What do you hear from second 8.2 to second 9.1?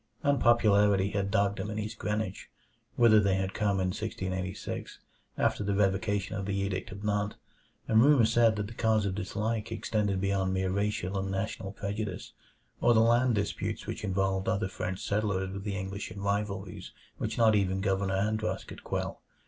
said that the cause